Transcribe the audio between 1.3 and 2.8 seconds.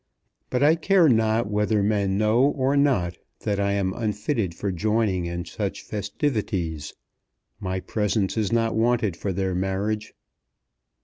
whether men know or